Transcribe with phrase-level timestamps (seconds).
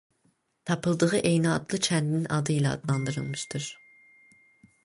[0.69, 3.73] Tapıldığı eyni adlı kəndin adı ilə adlandırılmışdır.